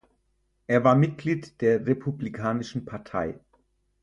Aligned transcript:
Er 0.65 0.83
war 0.83 0.95
Mitglied 0.95 1.61
der 1.61 1.85
Republikanischen 1.85 2.85
Partei. 2.85 3.39